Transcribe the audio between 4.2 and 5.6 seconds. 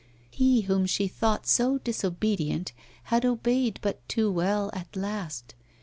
well at last.